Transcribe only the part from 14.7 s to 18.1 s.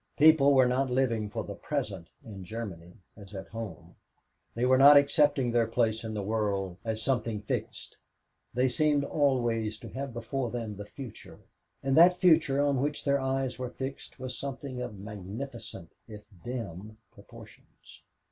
of magnificent if dim proportions.